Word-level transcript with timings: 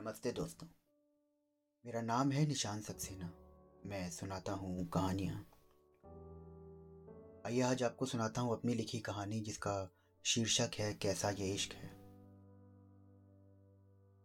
नमस्ते 0.00 0.32
दोस्तों। 0.32 0.66
मेरा 1.86 2.00
नाम 2.00 2.32
है 2.32 2.46
निशान 2.46 2.80
सक्सेना। 2.80 3.32
मैं 3.86 4.10
सुनाता 4.10 4.52
हूँ 4.52 4.88
कहानियाँ। 4.88 5.50
आइए 7.46 7.60
आज 7.60 7.82
आपको 7.82 8.06
सुनाता 8.06 8.40
हूँ 8.40 8.52
अपनी 8.52 8.74
लिखी 8.74 8.98
कहानी 9.00 9.40
जिसका 9.40 9.94
शीर्षक 10.24 10.70
है, 10.78 10.94
कैसा 10.94 11.30
ये 11.30 11.54
इश्क 11.54 11.72
है? 11.72 11.88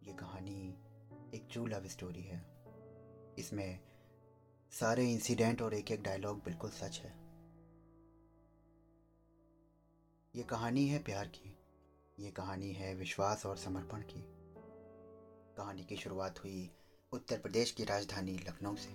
ये 0.02 0.12
कहानी 0.12 0.70
एक 1.34 1.48
ट्रू 1.52 1.66
लव 1.66 1.86
स्टोरी 1.86 2.22
है। 2.22 2.46
इसमें 3.38 3.80
सारे 4.70 5.12
इंसिडेंट 5.12 5.62
और 5.62 5.74
एक 5.74 5.90
एक 5.90 6.02
डायलॉग 6.02 6.38
बिल्कुल 6.38 6.70
सच 6.70 6.98
है। 6.98 7.12
ये 10.34 10.42
कहानी 10.42 10.88
है 10.88 11.02
प्यार 11.02 11.28
की। 11.28 11.58
ये 12.18 12.30
कहानी 12.30 12.72
है 12.72 12.94
विश्वास 12.94 13.46
और 13.46 13.56
समर्पण 13.56 14.02
की। 14.02 14.43
कहानी 15.56 15.84
की 15.84 15.96
शुरुआत 15.96 16.44
हुई 16.44 16.70
उत्तर 17.12 17.38
प्रदेश 17.38 17.70
की 17.70 17.84
राजधानी 17.84 18.38
लखनऊ 18.38 18.76
से। 18.76 18.90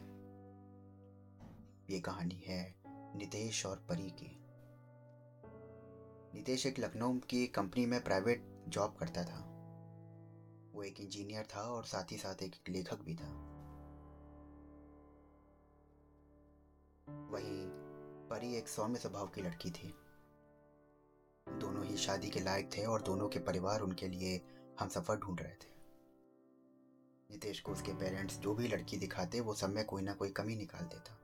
ये 1.93 1.99
कहानी 1.99 2.43
है 2.47 2.75
नितेश 2.87 3.65
और 3.65 3.77
परी 3.77 4.09
की। 4.09 4.37
नितेश 6.35 6.65
एक 6.65 6.79
लखनऊ 6.79 7.19
की 7.19 7.47
कंपनी 7.47 7.85
में 7.85 8.03
प्राइवेट 8.03 8.65
जॉब 8.67 8.95
करता 8.95 9.23
था। 9.23 9.45
वो 10.73 10.83
एक 10.83 10.99
इंजीनियर 10.99 11.47
था 11.55 11.61
और 11.61 11.83
साथ 11.83 12.11
ही 12.11 12.17
साथ 12.17 12.43
एक 12.43 12.55
लेखक 12.69 12.99
भी 12.99 13.15
था। 13.15 13.31
वही 17.31 17.67
परी 18.29 18.55
एक 18.55 18.67
सौम्य 18.67 18.99
स्वभाव 18.99 19.27
की 19.27 19.41
लड़की 19.41 19.71
थी। 19.71 19.95
दोनों 21.49 21.85
ही 21.85 21.97
शादी 21.97 22.29
के 22.29 22.39
लायक 22.39 22.69
थे 22.77 22.85
और 22.85 23.01
दोनों 23.01 23.29
के 23.29 23.39
परिवार 23.39 23.81
उनके 23.81 24.07
लिए 24.07 24.41
हम 24.79 24.89
सफ़र 24.89 25.17
ढूंढ 25.17 25.41
रहे 25.41 25.53
थे। 25.53 25.78
नितेश 27.31 27.59
को 27.59 27.71
उसके 27.71 27.91
पेरेंट्स 27.91 28.39
जो 28.39 28.53
भी 28.53 28.67
लड़की 28.67 28.97
दिखाते, 28.97 29.39
वो 29.39 29.53
सब 29.53 29.69
में 29.69 29.85
कोई 29.85 30.01
ना 30.01 30.13
कोई 30.13 30.29
कमी 30.29 30.55
निकाल 30.55 30.85
देता। 30.85 31.15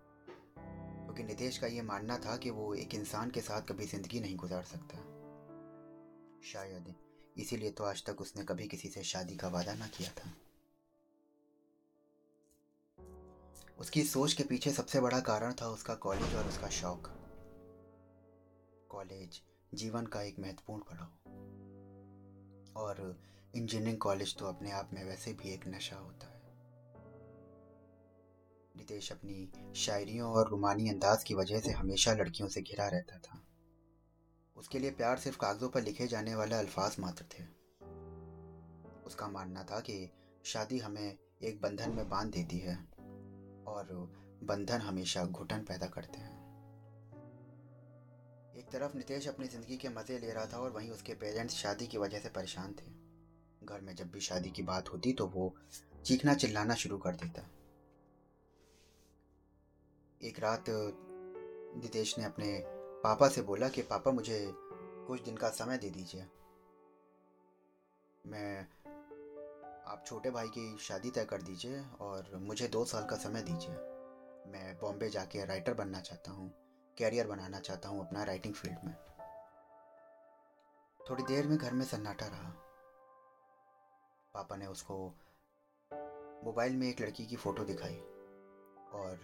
क्योंकि 1.06 1.23
तो 1.23 1.28
नितेश 1.28 1.58
का 1.58 1.67
ये 1.67 1.81
मानना 1.81 2.17
था 2.17 2.38
कि 2.38 2.50
वो 2.50 2.75
एक 2.75 2.95
इंसान 2.95 3.31
के 3.31 3.42
साथ 3.42 3.62
कभी 3.62 3.86
ज़िंदगी 3.86 4.20
नहीं 4.20 4.36
गुजार 4.36 4.64
सकता। 4.64 4.97
शायद। 6.44 6.95
इसीलिए 7.38 7.72
तो 7.72 7.84
आज 7.84 8.06
तक 8.06 8.22
उसने 8.22 8.44
कभी 8.44 8.67
किसी 8.67 8.89
से 8.89 9.03
शादी 9.03 9.36
का 9.36 9.47
वादा 9.47 9.73
ना 9.73 9.88
किया 9.88 10.09
था। 10.09 10.34
उसकी 13.80 14.03
सोच 14.03 14.34
के 14.34 14.44
पीछे 14.44 14.72
सबसे 14.72 15.02
बड़ा 15.02 15.19
कारण 15.19 15.53
था 15.53 15.67
उसका 15.67 15.95
कॉलेज 15.95 16.36
और 16.36 16.47
उसका 16.47 16.69
शौक। 16.69 17.08
कॉलेज 18.90 19.42
जीवन 19.73 20.06
का 20.06 20.22
एक 20.22 20.40
महत्वपूर्ण 20.40 20.81
पड़ाव। 20.81 21.08
और 22.78 23.22
इंजीनियरिंग 23.56 23.98
कॉलेज 23.98 24.36
तो 24.38 24.45
अपने 24.45 24.72
आप 24.72 24.89
में 24.94 25.03
वैसे 25.03 25.34
भी 25.34 25.53
एक 25.53 25.67
नशा 25.67 25.95
होता 25.95 26.28
है। 26.28 26.34
नितेश 28.75 29.12
अपनी 29.12 29.73
शायरियों 29.75 30.31
और 30.31 30.50
रुमानी 30.50 30.89
अंदाज 30.89 31.23
की 31.23 31.34
वजह 31.34 31.59
से 31.59 31.72
हमेशा 31.72 32.14
लड़कियों 32.14 32.50
से 32.50 32.62
घिरा 32.62 32.88
रहता 32.88 33.17
था। 33.17 33.42
उसके 34.56 34.80
लिए 34.80 34.92
प्यार 34.92 35.17
सिर्फ़ 35.17 35.38
कागजों 35.38 35.70
पर 35.70 35.81
लिखे 35.81 36.08
जाने 36.08 36.36
वाले 36.36 36.56
अल्फाज 36.56 36.95
मात्र 37.00 37.25
थे। 37.25 37.44
उसका 39.06 39.28
मानना 39.28 39.64
था 39.64 39.80
कि 39.80 40.12
शादी 40.45 40.80
हमें 40.80 41.17
एक 41.42 41.62
बंधन 41.62 41.92
में 41.92 42.09
बाँध 42.09 42.31
देती 42.31 42.59
है 42.59 42.75
और 43.67 44.12
बंधन 44.44 44.81
हमेशा 44.81 45.25
घुटन 45.25 45.64
पैदा 45.64 45.88
करते 45.88 46.19
हैं। 46.19 46.34
एक 48.56 48.69
तरफ़ 48.72 48.97
नितेश 48.97 49.28
अपनी 49.28 49.47
ज़िंदगी 49.47 49.78
के 49.78 49.90
मज़े 49.90 50.19
ले 50.19 50.34
रहा 50.34 50.45
था 50.45 50.58
और 50.58 50.72
वहीं 50.72 50.92
उसके 50.92 51.14
पेरेंट्स 51.14 51.56
शादी 51.56 51.88
की 51.88 51.97
वजह 51.97 52.19
से 52.19 52.30
परेशान 52.30 52.73
थे। 52.73 53.05
घर 53.66 53.81
में 53.81 53.95
जब 53.95 54.11
भी 54.11 54.19
शादी 54.19 54.49
की 54.49 54.63
बात 54.63 54.94
होती 54.94 55.13
तो 55.13 55.27
वो 55.27 55.53
चीखना 56.05 56.33
चिल्लाना 56.33 56.75
शुरू 56.75 56.97
कर 56.97 57.16
देता। 57.16 57.49
एक 60.22 60.39
रात, 60.39 60.66
नितेश 60.69 62.17
ने 62.19 62.25
अपने 62.25 62.63
पापा 63.03 63.29
से 63.29 63.41
बोला 63.41 63.69
कि, 63.69 63.81
पापा, 63.81 64.12
मुझे 64.12 64.51
कुछ 65.07 65.23
दिन 65.23 65.38
का 65.38 65.50
समय 65.50 65.78
दे 65.78 65.90
दीजिए। 65.90 66.25
मैं 68.25 68.67
आप 69.88 70.03
छोटे 70.07 70.31
भाई 70.31 70.47
की 70.47 70.78
शादी 70.78 71.09
तय 71.09 71.25
कर 71.25 71.41
दीजिए 71.41 71.81
और 72.00 72.35
मुझे 72.35 72.67
दो 72.67 72.85
साल 72.85 73.06
का 73.06 73.16
समय 73.16 73.41
दीजिए। 73.41 73.75
मैं 74.51 74.78
बॉम्बे 74.81 75.09
जाके 75.09 75.45
राइटर 75.45 75.73
बनना 75.73 76.00
चाहता 76.00 76.31
हूँ 76.31 76.53
कैरियर 76.97 77.28
बनाना 77.28 77.59
चाहता 77.59 77.90
हूँ 77.90 78.07
अपना 78.07 78.23
राइटिंग 78.23 78.53
फ़ील्ड 78.53 78.78
में। 78.85 78.95
थोड़ी 81.09 81.23
देर 81.23 81.47
में 81.47 81.57
घर 81.57 81.73
में 81.73 81.85
सन्नाटा 81.85 82.25
रहा। 82.25 82.65
पापा 84.35 84.56
ने 84.56 84.66
उसको 84.68 84.96
मोबाइल 86.46 86.75
में 86.75 86.88
एक 86.90 87.01
लड़की 87.01 87.25
की 87.25 87.35
फ़ोटो 87.35 87.63
दिखाई 87.63 87.96
और 88.94 89.19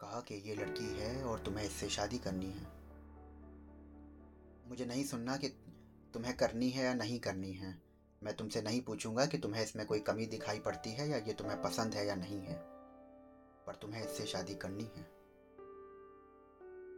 कहा 0.00 0.20
कि 0.20 0.34
ये 0.46 0.54
लड़की 0.54 0.88
है 0.96 1.22
और 1.24 1.38
तुम्हें 1.38 1.64
इससे 1.64 1.88
शादी 1.88 2.18
करनी 2.18 2.50
है। 2.50 2.66
मुझे 4.68 4.84
नहीं 4.84 5.04
सुनना 5.04 5.36
कि 5.36 5.48
तुम्हें 6.14 6.36
करनी 6.36 6.68
है 6.70 6.84
या 6.84 6.92
नहीं 6.94 7.18
करनी 7.20 7.52
है। 7.52 7.74
मैं 8.22 8.34
तुमसे 8.36 8.62
नहीं 8.62 8.80
पूछूँगा 8.82 9.26
कि 9.26 9.38
तुम्हें 9.38 9.62
इसमें 9.62 9.84
कोई 9.86 10.00
कमी 10.00 10.26
दिखाई 10.26 10.58
पड़ती 10.58 10.90
है 10.90 11.08
या 11.08 11.16
ये 11.18 11.32
तुम्हें 11.32 11.60
पसंद 11.62 11.94
है 11.94 12.06
या 12.06 12.14
नहीं 12.14 12.40
है, 12.40 12.54
पर 13.66 13.78
तुम्हें 13.82 14.04
इससे 14.04 14.26
शादी 14.26 14.54
करनी 14.56 14.84
है। 14.96 15.02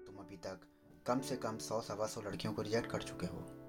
तुम 0.06 0.18
अभी 0.18 0.36
तक 0.38 0.60
कम 1.06 1.20
से 1.20 1.36
कम 1.36 1.58
सौ 1.58 1.80
सवा 1.80 2.06
सौ 2.06 2.20
लड़कियों 2.20 2.52
को 2.52 2.62
रिजेक्ट 2.62 2.90
कर 2.90 3.02
चुके 3.02 3.26
हो। 3.26 3.59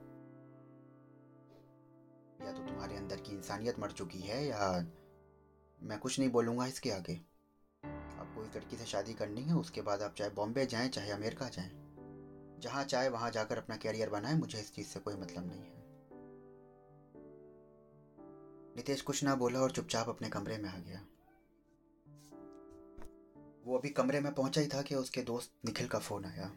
या 2.52 2.58
तो 2.58 2.64
तुम्हारे 2.64 2.96
अंदर 2.96 3.16
की 3.16 3.32
इंसानियत 3.32 3.80
मर 3.80 3.92
चुकी 3.92 4.20
है 4.20 4.46
या 4.46 4.88
मैं 5.80 6.00
कुछ 6.00 6.20
नहीं 6.20 6.30
बोलूँगा 6.30 6.66
इसके 6.66 6.90
आगे। 6.92 7.14
आपको 7.84 8.44
इस 8.44 8.56
लड़की 8.56 8.78
से 8.78 8.86
शादी 8.86 9.14
करनी 9.14 9.42
है, 9.42 9.54
उसके 9.54 9.82
बाद 9.82 10.02
आप 10.02 10.14
चाहे 10.18 10.30
बॉम्बे 10.30 10.66
जाएँ, 10.66 10.90
चाहे 10.90 11.12
अमेरिका 11.12 11.48
जाएँ, 11.50 11.70
जहाँ 12.60 12.84
चाहे 12.84 13.10
वहाँ 13.10 13.32
जाकर 13.32 13.58
अपना 13.58 13.76
कैरियर 13.76 14.10
बनाएँ, 14.10 14.36
मुझे 14.36 14.60
इस 14.60 14.74
चीज़ 14.74 14.88
से 14.88 15.00
कोई 15.00 15.14
मतलब 15.14 15.48
नहीं 15.48 15.62
है। 15.62 15.80
नितेश 18.76 19.02
कुछ 19.02 19.24
ना 19.24 19.36
बोला 19.36 19.60
और 19.60 19.72
चुपचाप 19.72 20.10
अपने 20.10 20.30
कमरे 20.30 20.58
में 20.58 20.70
आ 20.70 20.78
गया। 20.78 21.00
वो 23.66 23.78
अभी 23.78 23.90
कमरे 23.90 24.20
में 24.20 24.34
पहुँचा 24.34 24.62
ही 24.62 24.68
था 24.68 24.82
कि 24.82 24.96
उसके 24.96 25.22
दोस्त 25.22 25.54
निखिल 25.66 25.88
का 25.88 26.00
फ़ोन 26.00 26.26
आया। 26.26 26.52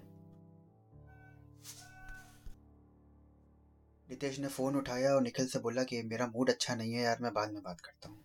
रितेश 4.24 4.38
ने 4.40 4.48
फ़ोन 4.48 4.76
उठाया 4.76 5.12
और 5.14 5.22
निखिल 5.22 5.46
से 5.46 5.58
बोला 5.58 5.82
कि 5.84 6.02
मेरा 6.02 6.26
मूड 6.26 6.50
अच्छा 6.50 6.74
नहीं 6.74 6.92
है 6.92 7.02
यार, 7.02 7.18
मैं 7.20 7.32
बाद 7.34 7.50
में 7.52 7.62
बात 7.62 7.80
करता 7.80 8.08
हूँ। 8.08 8.24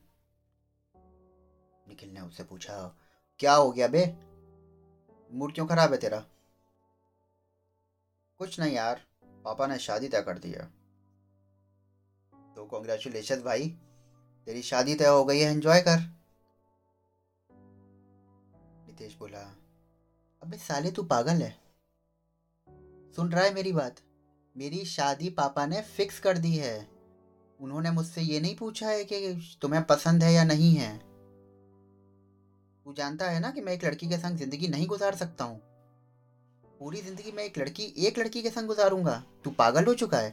निखिल 1.88 2.10
ने 2.10 2.22
उससे 2.22 2.44
पूछा, 2.44 2.76
क्या 3.40 3.54
हो 3.54 3.72
गया 3.72 3.88
बे? 3.88 4.06
मूड 5.32 5.54
क्यों 5.54 5.66
खराब 5.68 5.94
है 5.94 5.98
तेरा? 6.00 6.20
कुछ 8.40 8.60
नहीं 8.60 8.76
यार, 8.76 9.02
पापा 9.46 9.68
ने 9.68 9.80
शादी 9.80 10.08
तय 10.08 10.22
कर 10.22 10.38
दिया 10.38 10.64
तो 12.56 12.66
कॉन्ग्रेचुलेशन 12.66 13.42
भाई, 13.44 13.70
तेरी 14.48 14.62
शादी 14.62 14.96
तय 14.96 15.08
हो 15.08 15.24
गई 15.26 15.40
है 15.40 15.52
एंजॉय 15.52 15.82
कर। 15.82 16.00
नितेश 18.88 19.18
बोला, 19.18 19.48
अबे 20.42 20.58
साले 20.58 20.92
तू 20.92 21.04
पागल 21.06 21.42
है। 21.42 21.58
सुन 23.16 23.32
रहा 23.32 23.44
है 23.44 23.54
मेरी 23.54 23.72
बात? 23.74 24.02
मेरी 24.60 24.86
शादी 24.86 25.30
पापा 25.30 25.66
ने 25.66 25.82
फिक्स 25.82 26.20
कर 26.20 26.38
दी 26.38 26.52
है। 26.52 26.88
उन्होंने 27.60 27.92
मुझसे 27.92 28.22
ये 28.22 28.40
नहीं 28.40 28.56
पूछा 28.56 28.88
है 28.88 29.04
कि 29.04 29.58
तुम्हें 29.62 29.84
पसंद 29.84 30.24
है 30.24 30.34
या 30.34 30.44
नहीं 30.44 30.74
है। 30.76 30.98
तू 32.86 32.94
जानता 32.94 33.30
है 33.30 33.40
ना 33.40 33.52
कि 33.52 33.62
मैं 33.62 33.74
एक 33.74 33.86
लड़की 33.86 34.10
के 34.10 34.18
संग 34.18 34.38
ज़िंदगी 34.38 34.68
नहीं 34.68 34.88
गुजार 34.88 35.16
सकता 35.16 35.44
हूँ। 35.44 35.60
पूरी 36.80 37.02
ज़िंदगी 37.02 37.32
में 37.32 37.44
एक 37.44 37.58
लड़की 37.58 37.84
एक 37.98 38.20
लड़की 38.20 38.42
के 38.42 38.50
संग 38.50 38.68
गुजारूँगा। 38.68 39.24
तू 39.44 39.52
पागल 39.52 39.86
हो 39.86 39.94
चुका 39.94 40.18
है। 40.18 40.32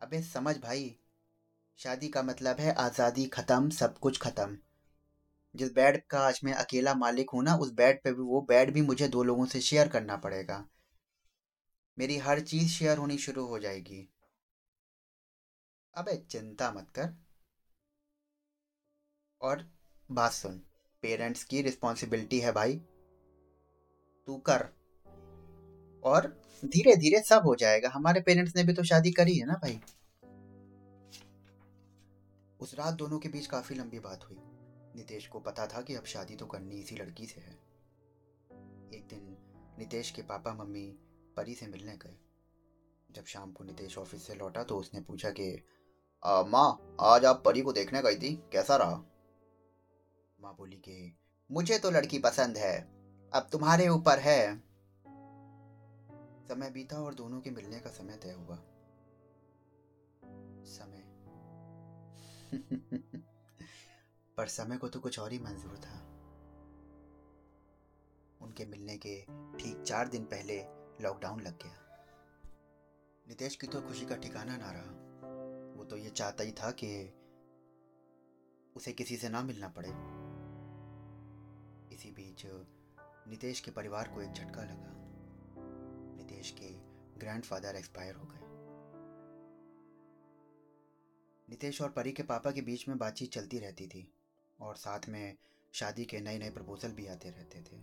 अबे, 0.00 0.22
समझ 0.22 0.56
भाई। 0.56 0.96
शादी 1.78 2.08
का 2.08 2.22
मतलब 2.22 2.60
है 2.60 2.74
आज़ादी 2.74 3.26
ख़त्म, 3.26 3.70
सब 3.70 3.98
कुछ 3.98 4.20
ख़त्म। 4.20 4.56
जिस 5.54 5.72
बेड 5.72 6.02
का 6.10 6.20
आज 6.20 6.40
मैं 6.44 6.52
अकेला 6.52 6.94
मालिक 6.94 7.30
हूँ 7.30 7.44
ना, 7.44 7.56
उस 7.56 7.72
बेड 7.72 8.02
पे 8.04 8.12
भी, 8.12 8.22
वो 8.22 8.40
बेड 8.40 8.72
भी 8.72 8.82
मुझे 8.82 9.08
दो 9.08 9.22
लोगों 9.22 9.46
से 9.46 9.60
शेयर 9.60 9.88
करना 9.88 10.16
पड़ेगा। 10.16 10.64
मेरी 11.98 12.18
हर 12.18 12.40
चीज़ 12.40 12.68
शेयर 12.68 12.98
होनी 12.98 13.18
शुरू 13.18 13.46
हो 13.46 13.58
जाएगी। 13.58 14.08
अबे, 15.94 16.16
चिंता 16.16 16.72
मत 16.72 16.90
कर। 16.90 17.16
और 19.40 19.70
बात 20.10 20.32
सुन, 20.32 20.62
पेरेंट्स 21.02 21.44
की 21.44 21.62
रिस्पॉन्सिबिलिटी 21.62 22.40
है 22.40 22.52
भाई। 22.52 22.76
तू 24.26 24.36
कर। 24.36 24.68
और 26.04 26.42
धीरे 26.64 26.96
धीरे 26.96 27.22
सब 27.22 27.42
हो 27.46 27.54
जाएगा। 27.54 27.88
हमारे 27.88 28.20
पेरेंट्स 28.20 28.56
ने 28.56 28.64
भी 28.64 28.74
तो 28.74 28.84
शादी 28.84 29.12
करी 29.12 29.38
है 29.38 29.46
ना 29.46 29.54
भाई। 29.54 29.80
उस 32.60 32.74
रात 32.74 32.94
दोनों 32.94 33.18
के 33.18 33.28
बीच 33.28 33.46
काफ़ी 33.46 33.76
लंबी 33.76 33.98
बात 33.98 34.24
हुई। 34.24 34.36
नितेश 34.96 35.26
को 35.26 35.40
पता 35.40 35.66
था 35.66 35.82
कि 35.82 35.94
अब 35.94 36.04
शादी 36.04 36.36
तो 36.36 36.46
करनी 36.46 36.76
इसी 36.76 36.96
लड़की 36.96 37.26
से 37.26 37.40
है। 37.40 37.54
एक 38.94 39.06
दिन 39.10 39.36
नितेश 39.78 40.10
के 40.10 40.22
पापा, 40.22 40.54
मम्मी 40.54 40.98
परी 41.36 41.54
से 41.54 41.66
मिलने 41.66 41.96
गए 41.96 42.18
जब 43.10 43.24
शाम 43.24 43.52
को 43.52 43.64
नितेश 43.64 43.98
ऑफ़िस 43.98 44.26
से 44.26 44.34
लौटा 44.34 44.64
तो 44.64 44.76
उसने 44.76 45.00
पूछा 45.00 45.30
कि 45.30 45.64
माँ, 46.26 46.96
आज 47.00 47.24
आप 47.24 47.42
परी 47.44 47.62
को 47.62 47.72
देखने 47.72 48.02
गई 48.02 48.16
थी? 48.16 48.36
कैसा 48.52 48.76
रहा? 48.76 48.94
माँ 50.40 50.54
बोली 50.58 50.76
कि, 50.76 51.18
मुझे 51.50 51.78
तो 51.78 51.90
लड़की 51.90 52.18
पसंद 52.18 52.56
है, 52.56 52.80
अब 53.34 53.48
तुम्हारे 53.52 53.88
ऊपर 53.88 54.18
है। 54.18 54.58
समय 56.48 56.70
बीता 56.70 56.96
और 56.96 57.14
दोनों 57.14 57.40
के 57.40 57.50
मिलने 57.50 57.80
का 57.80 57.90
समय 57.90 58.16
तय 58.16 58.30
हुआ। 58.30 58.56
समय। 60.64 61.02
पर 64.36 64.46
समय 64.46 64.76
को 64.76 64.88
तो 64.88 65.00
कुछ 65.00 65.18
और 65.18 65.32
ही 65.32 65.38
मंजूर 65.38 65.78
था। 65.78 65.98
उनके 68.40 68.66
मिलने 68.66 68.96
के 68.96 69.22
ठीक 69.58 69.82
चार 69.82 70.08
दिन 70.08 70.24
पहले 70.24 70.75
लॉकडाउन 71.00 71.40
लग 71.40 71.62
गया। 71.62 71.82
नितेश 73.28 73.56
की 73.56 73.66
तो 73.66 73.82
खुशी 73.82 74.06
का 74.06 74.16
ठिकाना 74.16 74.56
ना 74.56 74.72
रहा। 74.72 75.06
वो 75.78 75.84
तो 75.84 75.96
ये 75.96 76.10
चाहता 76.10 76.44
ही 76.44 76.52
था 76.52 76.70
कि 76.70 77.12
उसे 78.76 78.92
किसी 78.92 79.16
से 79.16 79.28
ना 79.28 79.42
मिलना 79.42 79.68
पड़े। 79.68 79.88
इसी 81.94 82.10
बीच 82.10 82.46
नितेश 83.28 83.60
के 83.60 83.70
परिवार 83.70 84.08
को 84.08 84.22
एक 84.22 84.32
झटका 84.32 84.62
लगा। 84.62 84.92
नितेश 86.16 86.50
के 86.50 86.68
ग्रैंडफादर 87.18 87.76
एक्सपायर 87.76 88.14
हो 88.14 88.24
गए। 88.24 88.40
नितेश 91.48 91.82
और 91.82 91.90
परी 91.90 92.12
के 92.12 92.22
पापा 92.22 92.50
के 92.50 92.60
बीच 92.60 92.88
में 92.88 92.98
बातचीत 92.98 93.32
चलती 93.32 93.58
रहती 93.58 93.86
थी 93.86 94.14
और 94.60 94.76
साथ 94.76 95.00
में 95.08 95.36
शादी 95.72 96.04
के 96.04 96.20
नए 96.20 96.38
नए 96.38 96.50
प्रपोजल 96.50 96.92
भी 96.92 97.06
आते 97.06 97.30
रहते 97.30 97.62
थे। 97.62 97.76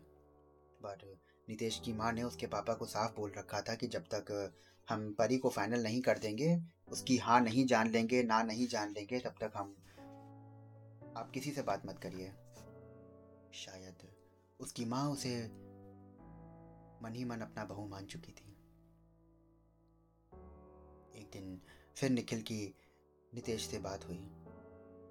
पर 0.82 1.20
नितेश 1.50 1.82
की 1.86 1.94
माँ 1.94 2.12
ने 2.12 2.24
उसके 2.24 2.48
पापा 2.48 2.74
को 2.74 2.86
साफ़ 2.86 3.16
बोल 3.16 3.32
रखा 3.38 3.62
था 3.62 3.76
कि 3.76 3.88
जब 3.88 4.04
तक 4.04 4.54
हम 4.90 5.14
परी 5.14 5.38
को 5.38 5.50
फाइनल 5.50 5.84
नहीं 5.84 6.02
कर 6.02 6.18
देंगे, 6.18 6.62
उसकी 6.88 7.18
हाँ 7.18 7.42
नहीं 7.42 7.66
जान 7.66 7.90
लेंगे, 7.90 8.24
ना 8.24 8.44
नहीं 8.44 8.68
जान 8.68 8.92
लेंगे, 8.92 9.20
तब 9.20 9.36
तक 9.42 9.52
हम, 9.56 9.76
आप 11.18 11.32
किसी 11.34 11.52
से 11.52 11.62
बात 11.62 11.86
मत 11.86 12.00
करिए। 12.00 12.34
शायद 13.54 13.96
उसकी 14.60 14.86
माँ 14.86 15.10
उसे 15.10 15.48
मन 17.04 17.14
ही 17.16 17.26
मन 17.26 17.38
अपना 17.38 17.66
बहू 17.66 17.88
मान 17.88 18.06
चुकी 18.06 18.32
थी। 18.32 18.58
एक 21.20 21.30
दिन 21.34 21.62
फिर 21.96 22.10
निखिल 22.10 22.42
की 22.42 22.76
नितेश 23.34 23.68
से 23.68 23.80
बात 23.80 24.06
हुई। 24.06 24.32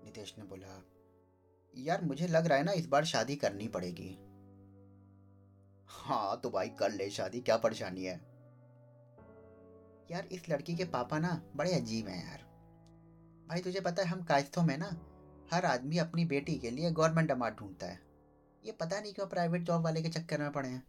नितेश 0.04 0.34
ने 0.38 0.44
बोला, 0.44 0.84
यार, 1.76 2.04
मुझे 2.04 2.26
लग 2.26 2.46
रहा 2.46 2.58
है 2.58 2.64
ना, 2.64 2.72
इस 2.72 2.86
बार 2.86 3.04
शादी 3.04 3.36
करनी 3.36 3.68
पड़ेगी। 3.68 4.18
हाँ 5.92 6.40
तो 6.40 6.50
भाई 6.50 6.68
कर 6.68 6.92
ले 6.92 7.10
शादी, 7.10 7.40
क्या 7.40 7.56
परेशानी 7.56 8.04
है? 8.04 8.20
यार, 10.10 10.26
इस 10.32 10.48
लड़की 10.48 10.76
के 10.76 10.84
पापा 10.84 11.18
ना 11.18 11.42
बड़े 11.56 11.74
अजीब 11.74 12.08
हैं 12.08 12.28
यार। 12.28 12.42
भाई, 13.48 13.60
तुझे 13.60 13.80
पता 13.80 14.02
है, 14.02 14.08
हम 14.08 14.24
कायस्थों 14.24 14.62
में 14.62 14.78
ना 14.78 15.00
हर 15.52 15.64
आदमी 15.64 15.98
अपनी 15.98 16.24
बेटी 16.24 16.58
के 16.58 16.70
लिए 16.70 16.90
गवर्नमेंट 16.90 17.30
अमाउंट 17.30 17.58
ढूंढता 17.58 17.86
है। 17.86 18.00
ये 18.64 18.72
पता 18.72 19.00
नहीं 19.00 19.12
क्यों 19.12 19.26
प्राइवेट 19.26 19.62
जॉब 19.62 19.84
वाले 19.84 20.02
के 20.02 20.08
चक्कर 20.08 20.40
में 20.40 20.52
पड़े 20.52 20.68
हैं। 20.68 20.86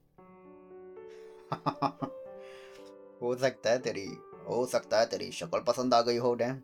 हो 3.21 3.35
सकता 3.35 3.69
है 3.69 3.79
तेरी, 3.79 4.07
हो 4.47 4.65
सकता 4.65 4.99
है 4.99 5.05
तेरी 5.05 5.31
शक्ल 5.31 5.59
पसंद 5.61 5.93
आ 5.93 6.01
गई 6.01 6.17
हो, 6.17 6.35
डैम। 6.35 6.61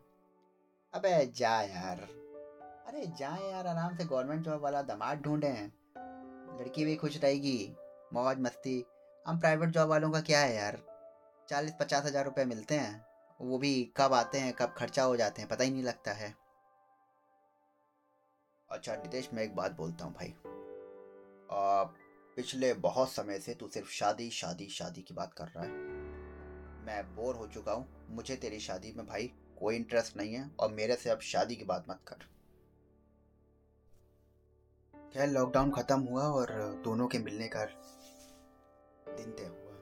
अबे, 0.94 1.25
जा 1.25 1.62
यार। 1.62 2.01
अरे, 2.88 3.07
जा 3.07 3.35
यार, 3.35 3.68
आराम 3.68 3.95
से 3.95 4.06
गवर्नमेंट 4.06 4.45
जॉब 4.45 4.62
वाला 4.62 4.81
दमाद 4.81 5.21
ढूंढे 5.21 5.47
हैं। 5.47 5.74
लड़की 6.59 6.85
भी 6.85 6.95
खुश 6.95 7.24
रहेगी। 7.24 7.75
मौज 8.13 8.39
मस्ती। 8.39 8.83
हम 9.25 9.39
प्राइवेट 9.39 9.69
जॉब 9.69 9.89
वालों 9.89 10.11
का 10.11 10.21
क्या 10.21 10.39
है 10.39 10.56
यार? 10.56 10.77
चालीस 11.50 11.73
पचास 11.79 12.06
हज़ार 12.06 12.25
रुपये 12.25 12.45
मिलते 12.45 12.75
हैं। 12.75 13.06
वो 13.39 13.57
भी 13.57 13.94
कब 13.97 14.13
आते 14.13 14.39
हैं 14.39 14.53
कब 14.53 14.73
खर्चा 14.77 15.03
हो 15.03 15.15
जाते 15.17 15.41
हैं 15.41 15.50
पता 15.50 15.63
ही 15.63 15.71
नहीं 15.71 15.83
लगता 15.83 16.11
है। 16.11 16.33
अच्छा 18.69 18.95
नितेश 18.95 19.29
मैं 19.33 19.44
एक 19.44 19.56
बात 19.56 19.71
बोलता 19.71 20.06
हूँ 20.06 20.13
भाई। 20.13 20.33
आ, 21.51 21.83
पिछले 22.38 22.73
बहुत 22.73 23.11
समय 23.11 23.39
से 23.39 23.53
तू 23.53 23.67
सिर्फ़ 23.67 23.89
शादी 23.89 24.29
शादी 24.29 24.67
शादी 24.69 25.01
की 25.01 25.13
बात 25.13 25.33
कर 25.33 25.47
रहा 25.47 25.63
है। 25.63 25.71
मैं 26.85 27.15
बोर 27.15 27.35
हो 27.35 27.47
चुका 27.47 27.71
हूँ। 27.71 27.88
मुझे 28.09 28.35
तेरी 28.35 28.59
शादी 28.59 28.94
में 28.97 29.06
भाई 29.06 29.31
कोई 29.59 29.75
इंटरेस्ट 29.75 30.17
नहीं 30.17 30.33
है 30.33 30.50
और 30.59 30.71
मेरे 30.71 30.95
से 30.95 31.09
अब 31.09 31.19
शादी 31.19 31.56
की 31.56 31.63
बात 31.63 31.85
मत 31.89 32.00
कर। 32.07 32.27
खैर 35.13 35.27
लॉकडाउन 35.27 35.71
खत्म 35.71 36.00
हुआ 36.01 36.23
और 36.23 36.51
दोनों 36.83 37.07
के 37.07 37.19
मिलने 37.19 37.47
का 37.47 37.65
दिन 39.19 39.31
तय 39.31 39.44
हुआ। 39.44 39.74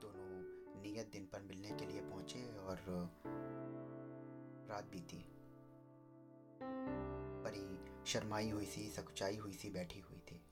दोनों 0.00 0.82
नियत 0.82 1.06
दिन 1.06 1.26
पर 1.26 1.42
मिलने 1.42 1.70
के 1.70 1.86
लिए 1.86 2.00
पहुँचे 2.00 2.56
और, 2.58 2.78
रात 4.70 4.84
बीती। 4.84 5.24
परी 7.44 7.78
शर्माई 8.06 8.50
हुई 8.50 8.66
सी, 8.66 8.90
सकुचाई 8.90 9.36
हुई 9.36 9.52
सी 9.52 9.70
बैठी 9.70 10.00
हुई 10.00 10.18
थी। 10.18 10.44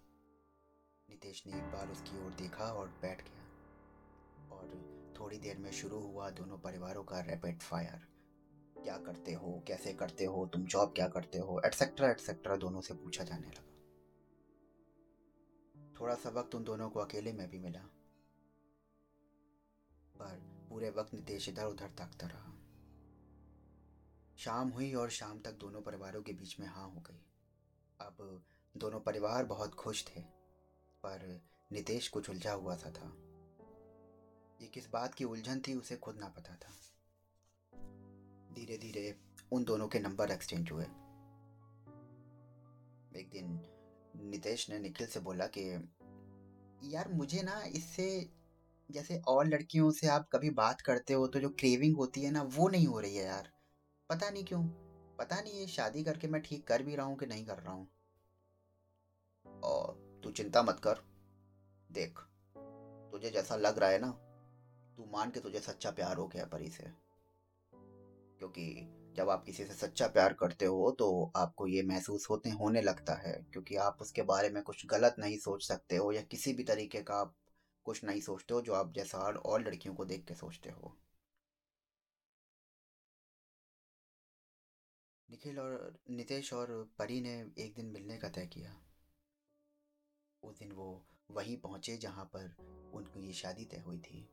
नितेश 1.11 1.47
ने 1.47 1.53
एक 1.57 1.65
बार 1.65 1.89
उसकी 1.89 2.25
ओर 2.25 2.31
देखा 2.31 2.65
और 2.65 2.89
बैठ 2.89 3.23
गया। 3.23 3.45
और 4.57 4.67
थोड़ी 5.21 5.39
देर 5.39 5.59
में 5.59 5.71
शुरू 5.71 6.01
हुआ 6.01 6.31
दोनों 6.31 6.59
परिवारों 6.59 7.05
का 7.05 7.21
रैपिड 7.21 7.63
फायर 7.63 8.17
क्या 8.83 8.99
करते 8.99 9.33
हो? 9.33 9.65
कैसे 9.67 9.93
करते 9.93 10.25
हो? 10.25 10.47
तुम 10.47 10.65
जॉब 10.65 10.89
क्या 10.89 11.09
करते 11.09 11.39
हो? 11.39 11.61
एटसेट्रा 11.67 12.11
एटसेट्रा 12.11 12.57
दोनों 12.57 12.81
से 12.81 12.95
पूछा 12.95 13.25
जाने 13.25 13.47
लगा। 13.47 13.76
थोड़ा 16.01 16.15
सा 16.15 16.31
वक्त 16.31 16.55
उन 16.55 16.65
दोनों 16.65 16.91
को 16.91 17.01
अकेले 17.01 17.33
में 17.33 17.51
भी 17.51 17.59
मिला। 17.59 17.81
पर 20.17 20.67
पूरे 20.71 20.91
वक्त 20.91 21.15
नितेश 21.15 21.49
इधर 21.49 21.65
उधर 21.65 21.89
तकता 21.89 22.27
रहा। 22.27 22.53
शाम 24.37 24.69
हुई 24.69 24.95
और 24.95 25.11
शाम 25.11 25.41
तक 25.41 25.53
दोनों 25.53 25.83
परिवारों 25.83 26.23
के 26.23 26.33
बीच 26.33 26.61
में 26.61 26.67
हाँ 26.67 26.91
हो 26.91 27.01
गई। 27.01 27.27
अब 28.01 28.45
दोनों 28.77 29.01
परिवार 29.01 29.45
बहुत 29.45 29.75
खुश 29.75 30.07
थे, 30.07 30.21
पर 31.03 31.43
नितेश 31.73 32.09
कुछ 32.09 32.31
उलझा 32.31 32.53
हुआ 32.53 32.77
सा 32.77 32.91
था। 32.91 33.13
ये 34.61 34.69
किस 34.69 34.91
बात 34.91 35.15
की 35.15 35.25
उलझन 35.25 35.61
थी 35.61 35.75
उसे 35.75 35.97
खुद 35.97 36.17
ना 36.17 36.29
पता 36.29 36.57
था। 36.57 36.73
धीरे 38.55 38.79
धीरे 38.79 39.21
उन 39.53 39.65
दोनों 39.65 39.89
के 39.89 39.99
नंबर 39.99 40.31
एक्सचेंज 40.31 40.73
हुए। 40.73 40.85
एक 43.21 43.29
दिन 43.33 43.76
नितेश 44.23 44.71
ने 44.71 44.79
निखिल 44.79 45.07
से 45.07 45.21
बोला 45.21 45.47
कि, 45.47 45.63
यार, 46.85 47.09
मुझे 47.09 47.43
ना 47.43 47.63
इससे, 47.67 48.31
जैसे 48.91 49.21
और 49.29 49.47
लड़कियों 49.47 49.91
से 49.91 50.07
आप 50.07 50.29
कभी 50.33 50.51
बात 50.51 50.81
करते 50.81 51.15
हो 51.15 51.27
तो 51.27 51.41
जो 51.41 51.49
क्रेविंग 51.49 51.97
होती 51.97 52.23
है 52.23 52.31
ना, 52.31 52.43
वो 52.43 52.69
नहीं 52.69 52.87
हो 52.87 53.01
रही 53.01 53.17
है 53.17 53.25
यार। 53.25 53.51
पता 54.11 54.31
नहीं 54.31 54.45
क्यों, 54.45 54.63
पता 55.19 55.41
नहीं 55.41 55.53
ये 55.53 55.67
शादी 55.67 56.05
करके 56.05 56.29
मैं 56.29 56.43
ठीक 56.43 56.67
कर 56.67 56.83
भी 56.83 56.97
रहा 56.97 57.07
हूँ 57.07 57.17
कि 57.19 57.27
नहीं 57.27 57.45
कर 57.47 57.59
रहा 57.59 57.73
हूँ। 57.73 57.89
और 59.47 60.21
तू 60.25 60.31
चिंता 60.31 60.63
मत 60.63 60.81
कर, 60.81 61.01
देख, 61.93 62.19
तुझे 63.13 63.31
जैसा 63.31 63.57
लग 63.57 63.79
रहा 63.79 63.91
है 63.91 63.99
ना, 63.99 64.11
तू 64.97 65.05
मान 65.13 65.31
के 65.31 65.41
तुझे 65.41 65.61
सच्चा 65.61 65.91
प्यार 65.91 66.17
हो 66.17 66.27
गया 66.27 66.45
परी 66.45 66.71
से। 66.71 66.85
क्योंकि 68.39 68.65
जब 69.17 69.31
आप 69.31 69.45
किसी 69.45 69.65
से 69.65 69.75
सच्चा 69.75 70.07
प्यार 70.09 70.33
करते 70.33 70.65
हो 70.65 70.91
तो 70.99 71.33
आपको 71.37 71.67
ये 71.67 71.83
महसूस 71.83 72.27
होते, 72.31 72.51
होने 72.51 72.83
लगता 72.83 73.15
है, 73.15 73.33
क्योंकि 73.53 73.77
आप 73.77 73.99
उसके 74.01 74.23
बारे 74.23 74.51
में 74.51 74.63
कुछ 74.63 74.87
गलत 74.87 75.17
नहीं 75.19 75.39
सोच 75.39 75.67
सकते 75.69 75.97
हो, 75.97 76.13
या 76.13 76.23
किसी 76.23 76.53
भी 76.53 76.65
तरीके 76.65 77.03
का 77.03 77.15
आप 77.15 77.35
कुछ 77.87 78.05
नहीं 78.05 78.21
सोचते 78.21 78.55
हो, 78.55 78.61
जो 78.61 78.75
आप 78.75 78.93
जैसा 78.95 79.19
और 79.19 79.61
लड़कियों 79.61 79.95
को 79.95 80.05
देख 80.05 80.25
के 80.25 80.35
सोचते 80.35 80.71
हो। 80.71 80.97
निखिल 85.29 85.59
और 85.59 85.99
नितेश 86.11 86.53
और 86.53 86.69
परी 86.99 87.21
ने 87.21 87.33
एक 87.59 87.75
दिन 87.77 87.87
मिलने 87.87 88.17
का 88.19 88.29
तय 88.29 88.47
किया। 88.47 88.77
उस 90.43 90.59
दिन 90.59 90.73
वो 90.73 90.87
वहीं 91.31 91.57
पहुँचे, 91.57 91.97
जहाँ 91.97 92.25
पर 92.25 92.55
उनकी 92.95 93.33
शादी 93.33 93.65
तय 93.65 93.83
हुई 93.87 93.99
थी। 93.99 94.29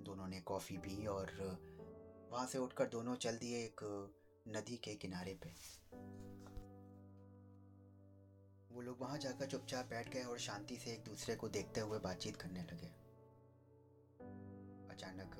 दोनों 0.00 0.26
ने 0.28 0.40
कॉफ़ी 0.40 0.76
पी 0.78 1.06
और 1.06 1.30
वहाँ 2.32 2.46
से 2.46 2.58
उठकर 2.58 2.86
दोनों 2.88 3.14
चल 3.16 3.36
दिए 3.36 3.56
एक 3.56 3.80
नदी 4.48 4.76
के 4.76 4.94
किनारे 4.94 5.34
पे। 5.42 5.48
वो 8.70 8.80
लोग 8.80 9.00
वहाँ 9.00 9.18
जाकर 9.18 9.46
चुपचाप 9.46 9.86
बैठ 9.86 10.08
गए 10.08 10.22
और 10.22 10.38
शांति 10.38 10.76
से 10.76 10.90
एक 10.90 11.04
दूसरे 11.04 11.34
को 11.34 11.48
देखते 11.48 11.80
हुए 11.80 11.98
बातचीत 11.98 12.36
करने 12.36 12.62
लगे। 12.62 12.86
अचानक 14.94 15.36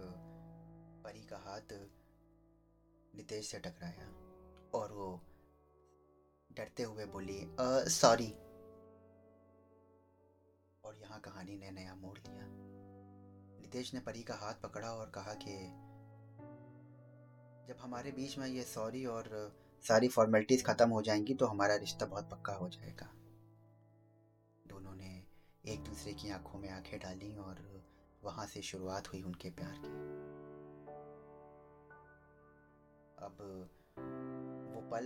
परी 1.05 1.23
का 1.27 1.37
हाथ 1.37 1.73
नितेश 3.15 3.51
से 3.51 3.59
टकराया 3.59 4.09
और 4.75 4.93
वो 4.93 5.09
डरते 6.51 6.83
हुए 6.83 7.05
बोली 7.07 7.41
सॉरी 7.91 8.31
और 10.85 10.99
यहाँ 10.99 11.21
कहानी 11.21 11.57
ने 11.57 11.71
नया 11.71 11.95
मोड़ 11.95 12.19
लिया। 12.19 12.47
नितेश 13.63 13.95
ने 13.95 14.01
परी 14.01 14.23
का 14.23 14.35
हाथ 14.35 14.55
पकड़ा 14.55 14.93
और 14.93 15.11
कहा 15.11 15.35
कि 15.35 15.57
जब 17.69 17.77
हमारे 17.81 18.11
बीच 18.11 18.39
में 18.39 18.47
ये 18.47 18.63
सॉरी 18.63 19.07
और 19.07 19.57
सारी 19.83 20.09
फॉर्मेलिटीज 20.09 20.65
ख़त्म 20.65 20.91
हो 20.91 21.03
जाएँगी 21.03 21.35
तो 21.35 21.47
हमारा 21.47 21.77
रिश्ता 21.77 22.07
बहुत 22.07 22.31
पक्का 22.31 22.53
हो 22.53 22.69
जाएगा। 22.69 23.07
दोनों 24.69 24.95
ने 24.95 25.27
एक 25.69 25.85
दूसरे 25.85 26.13
की 26.13 26.31
आँखों 26.31 26.59
में 26.59 26.71
आँखें 26.71 27.01
डाली 27.01 27.37
और 27.37 27.85
वहाँ 28.25 28.47
से 28.47 28.63
शुरुआत 28.63 29.13
हुई 29.13 29.23
उनके 29.23 29.51
प्यार 29.51 29.73
की। 29.73 29.89
अब, 33.25 33.69
वो 34.75 34.81
पल 34.91 35.05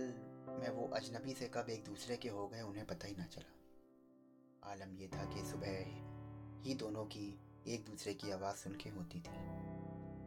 में 0.59 0.69
वो 0.69 0.87
अजनबी 0.87 1.33
से 1.33 1.47
कब 1.47 1.69
एक 1.69 1.83
दूसरे 1.83 2.17
के 2.17 2.29
हो 2.29 2.47
गए, 2.47 2.61
उन्हें 2.61 2.85
पता 2.85 3.07
ही 3.07 3.15
ना 3.15 3.25
चला। 3.25 3.53
आलम 4.71 4.95
ये 4.95 5.07
था 5.07 5.25
कि 5.25 5.45
सुबह 5.45 5.83
ही 6.63 6.73
दोनों 6.75 7.05
की, 7.05 7.39
एक 7.67 7.85
दूसरे 7.85 8.13
की 8.13 8.31
आवाज़ 8.31 8.55
सुन 8.55 8.73
के 8.73 8.89
होती 8.89 9.19
थी। 9.19 9.31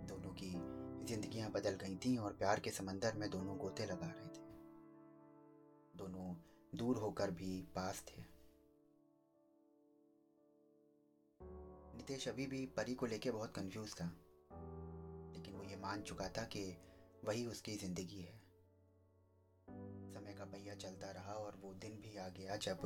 दोनों 0.07 0.31
की 0.31 0.80
जिंदगियाँ 1.11 1.51
बदल 1.51 1.75
गई 1.77 1.97
थीं 1.97 2.17
और 2.19 2.33
प्यार 2.35 2.61
के 2.61 2.71
समंदर 2.73 3.15
में 3.15 3.29
दोनों 3.31 3.57
गोते 3.59 3.87
लगा 3.87 4.07
रहे 4.09 4.29
थे। 4.29 4.49
दोनों 5.95 6.35
दूर 6.73 6.97
होकर 6.99 7.31
भी 7.31 7.51
पास 7.75 8.03
थे। 8.09 8.23
नितेश 11.97 12.29
अभी 12.29 12.47
भी 12.47 12.65
परी 12.77 12.95
को 12.95 13.07
लेके 13.07 13.31
बहुत 13.31 13.53
कंफ्यूज 13.55 13.95
था, 13.95 14.05
लेकिन 15.35 15.55
वो 15.55 15.65
ये 15.65 15.77
मान 15.77 16.03
चुका 16.03 16.29
था 16.29 16.45
कि 16.45 16.63
वही 17.25 17.47
उसकी 17.47 17.77
ज़िंदगी 17.77 18.21
है। 18.21 18.39
समय 20.13 20.35
का 20.35 20.45
पहिया 20.45 20.75
चलता 20.77 21.11
रहा 21.11 21.35
और 21.37 21.61
वो 21.63 21.73
दिन 21.75 22.01
भी 22.01 22.17
आ 22.19 22.29
गया 22.29 22.57
जब 22.59 22.85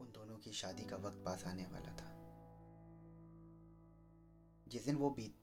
उन 0.00 0.12
दोनों 0.12 0.38
की 0.38 0.52
शादी 0.54 0.84
का 0.84 0.96
वक्त 0.98 1.22
पास 1.26 1.44
आने 1.46 1.66
वाला 1.66 1.96
था। 1.96 2.15
जिस 4.68 4.84
दिन 4.84 4.96
वो 4.96 5.10
बीत 5.10 5.34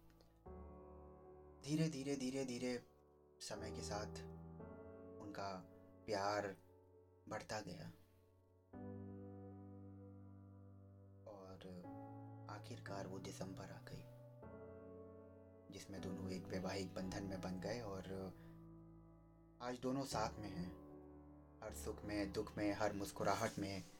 धीरे 1.65 1.89
धीरे 1.89 2.15
धीरे 2.15 2.45
धीरे 2.45 2.83
समय 3.39 3.71
के 3.71 3.81
साथ 3.81 4.07
उनका 5.21 5.63
प्यार 6.05 6.55
बढ़ता 7.29 7.59
गया। 7.59 7.85
और 11.31 11.59
आखिरकार 12.49 13.07
वो 13.07 13.19
दिसंबर 13.19 13.71
आ 13.71 13.81
गई, 13.81 14.03
जिसमें 15.73 16.01
दोनों 16.01 16.29
एक 16.31 16.47
वैवाहिक 16.47 16.93
बंधन 16.93 17.23
में 17.23 17.41
बन 17.41 17.59
गए 17.59 17.81
और 17.81 18.33
आज 19.61 19.79
दोनों 19.79 20.03
साथ 20.03 20.39
में 20.39 20.49
हैं। 20.49 20.71
हर 21.63 21.73
सुख 21.73 22.05
में, 22.05 22.33
दुख 22.33 22.57
में, 22.57 22.73
हर 22.73 22.93
मुस्कुराहट 22.93 23.59
में 23.59 23.92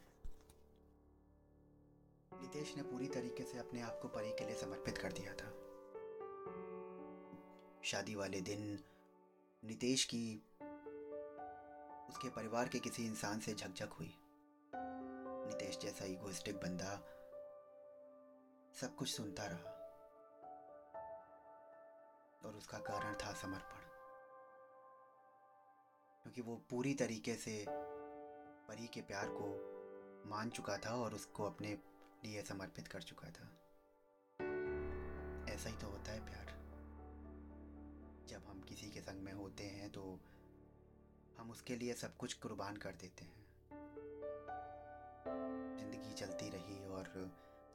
नितेश 2.56 2.78
ने 2.78 2.84
पूरी 2.84 3.08
तरीके 3.08 3.44
से 3.44 3.58
अपने 3.60 3.82
आप 3.82 4.00
को 4.02 4.08
परी 4.08 4.32
के 4.32 4.46
लिए 4.46 4.56
समर्पित 4.56 4.98
कर 4.98 5.12
दिया 5.12 5.34
था। 5.34 5.48
शादी 7.84 8.16
वाले 8.16 8.42
दिन 8.42 8.84
नितेश 9.64 10.06
की 10.06 10.38
उसके 12.10 12.30
परिवार 12.30 12.68
के 12.68 12.80
किसी 12.80 13.06
इंसान 13.06 13.40
से 13.40 13.54
झकझक 13.54 13.90
हुई। 14.00 14.18
नितेश 15.48 15.78
जैसा 15.78 16.06
इगोइस्टिक 16.06 16.56
बंदा 16.58 16.96
सब 18.82 18.96
कुछ 18.96 19.10
सुनता 19.10 19.44
रहा। 19.46 19.70
और 22.46 22.56
उसका 22.56 22.78
कारण 22.78 23.14
था 23.14 23.34
समर्पण। 23.34 23.88
क्योंकि 26.24 26.42
वो 26.42 26.56
पूरी 26.56 26.94
तरीके 26.94 27.36
से 27.36 27.66
परी 28.68 28.88
के 28.88 29.02
प्यार 29.02 29.26
को 29.30 29.74
मान 30.30 30.50
चुका 30.50 30.78
था 30.78 30.96
और 30.96 31.14
उसको 31.14 31.44
अपने 31.44 31.93
लिए 32.26 32.42
समर्पित 32.42 32.88
कर 32.88 33.02
चुका 33.02 33.30
था। 33.30 33.50
ऐसा 35.54 35.70
ही 35.70 35.76
तो 35.78 35.88
होता 35.88 36.12
है 36.12 36.26
प्यार। 36.26 36.52
जब 38.28 38.46
हम 38.46 38.62
किसी 38.62 38.90
के 38.92 39.02
संग 39.02 39.22
में 39.22 39.34
होते 39.34 39.64
हैं 39.64 39.90
तो 39.92 40.20
हम 41.38 41.52
उसके 41.52 41.76
लिए 41.76 41.94
सब 41.94 42.16
कुछ 42.18 42.34
कुर्बान 42.34 42.78
कर 42.78 42.96
देते 42.96 43.26
हैं। 43.26 43.42
ज़िंदगी 45.78 46.14
चलती 46.14 46.50
रही 46.50 46.86
और 46.86 47.12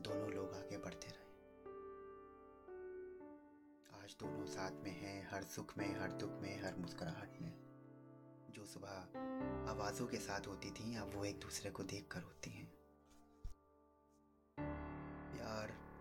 दोनों 0.02 0.30
लोग 0.32 0.54
आगे 0.54 0.78
बढ़ते 0.78 1.08
रहे। 1.08 1.26
आज 4.02 4.16
दोनों 4.20 4.46
साथ 4.46 4.82
में 4.84 4.90
हैं, 4.90 5.28
हर 5.30 5.42
सुख 5.44 5.78
में, 5.78 6.00
हर 6.00 6.12
दुख 6.12 6.32
में, 6.32 6.62
हर 6.62 6.76
मुस्कुराहट 6.76 7.40
में। 7.40 7.52
जो 8.50 8.64
सुबह 8.64 9.70
आवाज़ों 9.70 10.06
के 10.06 10.16
साथ 10.16 10.46
होती 10.46 10.70
थी, 10.70 10.96
अब 10.96 11.14
वो 11.14 11.24
एक 11.24 11.40
दूसरे 11.40 11.70
को 11.70 11.82
देख 11.82 12.08
कर 12.10 12.22
होती 12.22 12.50
हैं। 12.50 12.67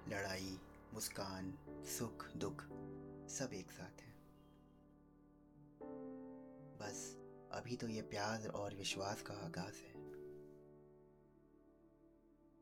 लड़ाई, 0.08 0.60
मुस्कान, 0.94 1.58
सुख, 1.86 2.28
दुख, 2.32 2.62
सब 3.30 3.50
एक 3.54 3.72
साथ 3.72 4.02
हैं। 4.02 4.16
बस, 6.80 7.18
अभी 7.52 7.78
तो 7.78 7.88
ये 7.88 8.02
प्यार 8.02 8.48
और 8.48 8.76
विश्वास 8.76 9.22
का 9.22 9.34
आगाज़ 9.34 9.76
है। 9.76 9.94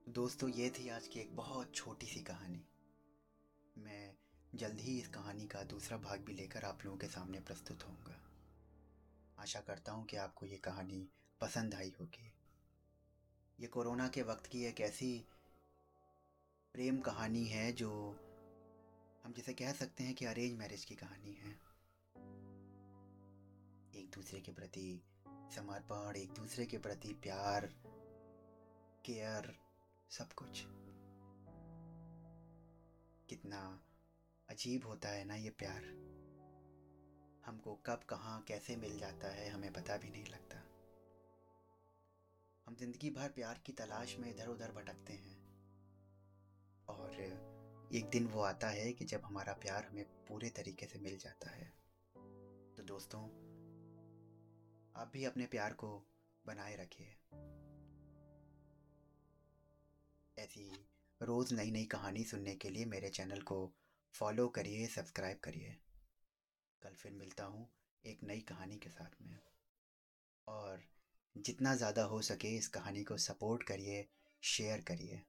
दोस्तों, 0.10 0.50
ये 0.50 0.70
थी 0.70 0.90
आज 0.90 1.08
की 1.08 1.20
एक 1.20 1.36
बहुत 1.36 1.76
छोटी 1.76 2.06
सी 2.06 2.20
कहानी। 2.20 2.68
मैं 3.78 4.18
जल्द 4.56 4.80
ही 4.80 5.00
इस 5.00 5.08
कहानी 5.08 5.48
का 5.48 5.64
दूसरा 5.64 5.98
भाग 5.98 6.20
भी 6.20 6.34
लेकर 6.34 6.64
आप 6.64 6.80
लोगों 6.86 6.98
के 6.98 7.08
सामने 7.08 7.40
प्रस्तुत 7.40 7.84
होऊँगा। 7.84 8.22
आशा 9.40 9.62
करता 9.62 9.92
हूँ 9.92 10.06
कि 10.06 10.18
आपको 10.18 10.46
ये 10.46 10.58
कहानी 10.58 11.10
पसंद 11.42 11.76
आई 11.76 11.94
होगी। 12.00 12.34
ये 13.60 13.68
कोरोना 13.68 14.08
के 14.08 14.22
वक्त 14.22 14.46
की 14.46 14.66
एक 14.66 14.82
ऐसी 14.82 15.26
प्रेम 16.76 17.00
कहानी 17.00 17.46
है 17.46 17.72
जो 17.72 17.90
हम 19.26 19.34
जिसे 19.34 19.54
कह 19.54 19.72
सकते 19.74 20.04
हैं 20.04 20.16
कि 20.16 20.26
अरेंज 20.26 20.58
मैरिज 20.58 20.86
की 20.86 20.96
कहानी 20.96 21.34
है। 21.34 21.52
एक 24.02 24.12
दूसरे 24.16 24.40
के 24.40 24.52
प्रति 24.52 25.04
समर्पण, 25.28 26.16
एक 26.16 26.32
दूसरे 26.32 26.66
के 26.66 26.78
प्रति 26.78 27.14
प्यार 27.14 27.66
केयर 29.06 29.56
सब 30.10 30.34
कुछ। 30.34 30.64
कितना 33.30 33.62
अजीब 34.50 34.86
होता 34.86 35.10
है 35.10 35.24
ना 35.26 35.36
ये 35.36 35.50
प्यार। 35.50 35.84
हमको 37.46 37.76
कब, 37.86 38.04
कहाँ, 38.10 38.42
कैसे 38.48 38.76
मिल 38.76 39.00
जाता 39.00 39.28
है 39.28 39.50
हमें 39.50 39.74
पता 39.74 39.98
भी 39.98 40.10
नहीं 40.10 40.26
लगता। 40.26 40.58
हम 42.68 42.76
ज़िंदगी 42.76 43.10
भर 43.10 43.30
प्यार 43.30 43.62
की 43.66 43.74
तलाश 43.74 44.18
में 44.20 44.30
इधर 44.30 44.48
उधर 44.48 44.72
भटकते 44.72 45.14
हैं। 45.14 45.35
और 46.90 47.14
एक 47.96 48.10
दिन 48.10 48.28
वो 48.28 48.42
आता 48.42 48.68
है 48.68 48.94
कि 48.94 49.06
जब 49.06 49.22
हमारा 49.26 49.54
प्यार 49.54 49.86
हमें 49.86 50.06
पूरे 50.28 50.50
तरीके 50.50 50.86
से 50.86 51.00
मिल 51.00 51.18
जाता 51.18 51.50
है। 51.50 51.74
तो 52.78 52.84
दोस्तों, 52.84 53.22
आप 54.96 55.12
भी 55.14 55.26
अपने 55.26 55.46
प्यार 55.46 55.74
को 55.74 56.08
बनाए 56.46 56.76
रखिए। 56.76 57.16
ऐसी 60.38 60.88
रोज़ 61.22 61.54
नई 61.54 61.72
नई 61.72 61.86
कहानी 61.86 62.24
सुनने 62.24 62.56
के 62.56 62.70
लिए 62.70 62.86
मेरे 62.86 63.10
चैनल 63.10 63.42
को 63.42 63.74
फॉलो 64.14 64.48
करिए, 64.48 64.88
सब्सक्राइब 64.88 65.40
करिए। 65.44 65.78
कल 66.82 66.96
फिर 66.96 67.12
मिलता 67.12 67.44
हूँ 67.44 67.70
एक 68.06 68.24
नई 68.24 68.40
कहानी 68.40 68.78
के 68.78 68.90
साथ 68.90 69.22
में। 69.22 69.40
और 70.48 70.84
जितना 71.38 71.76
ज़्यादा 71.76 72.04
हो 72.04 72.22
सके 72.22 72.48
इस 72.48 72.68
कहानी 72.68 73.04
को 73.04 73.18
सपोर्ट 73.18 73.64
करिए, 73.64 74.08
शेयर 74.42 74.82
करिए। 74.82 75.26